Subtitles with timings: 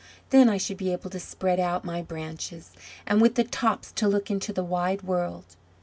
[0.31, 2.71] "Then I should be able to spread out my branches,
[3.05, 5.55] and with the tops to look into the wide world!